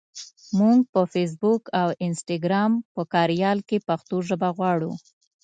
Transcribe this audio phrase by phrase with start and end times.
[0.57, 4.91] مونږ د فېسبوک او انسټګرام په کاریال کې پښتو ژبه غواړو.